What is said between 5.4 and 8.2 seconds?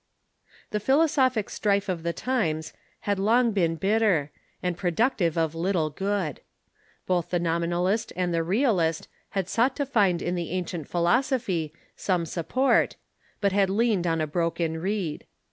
little good. Both the Nominalist